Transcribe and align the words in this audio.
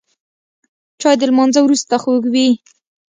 چای 1.01 1.15
د 1.17 1.21
لمانځه 1.29 1.59
وروسته 1.63 1.93
خوږ 2.03 2.23
وي 2.33 2.49